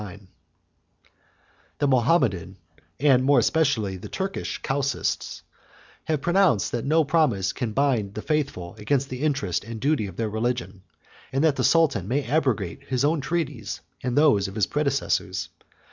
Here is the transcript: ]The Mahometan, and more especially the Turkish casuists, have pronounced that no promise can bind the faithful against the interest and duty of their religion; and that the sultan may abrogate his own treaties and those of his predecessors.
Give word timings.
]The 1.77 1.85
Mahometan, 1.87 2.57
and 2.99 3.23
more 3.23 3.37
especially 3.37 3.97
the 3.97 4.09
Turkish 4.09 4.57
casuists, 4.63 5.43
have 6.05 6.21
pronounced 6.23 6.71
that 6.71 6.85
no 6.85 7.03
promise 7.03 7.53
can 7.53 7.71
bind 7.73 8.15
the 8.15 8.23
faithful 8.23 8.73
against 8.79 9.09
the 9.09 9.21
interest 9.21 9.63
and 9.63 9.79
duty 9.79 10.07
of 10.07 10.15
their 10.15 10.27
religion; 10.27 10.81
and 11.31 11.43
that 11.43 11.55
the 11.55 11.63
sultan 11.63 12.07
may 12.07 12.23
abrogate 12.23 12.85
his 12.85 13.05
own 13.05 13.21
treaties 13.21 13.81
and 14.01 14.17
those 14.17 14.47
of 14.47 14.55
his 14.55 14.65
predecessors. 14.65 15.49